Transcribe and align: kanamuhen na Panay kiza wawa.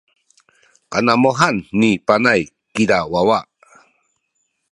kanamuhen 0.91 1.55
na 1.79 1.87
Panay 2.07 2.41
kiza 2.73 2.97
wawa. 3.11 3.39